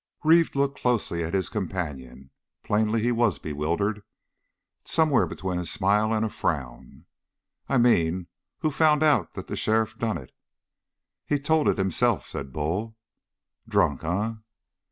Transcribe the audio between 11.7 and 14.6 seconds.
himself," said Bull. "Drunk, en?"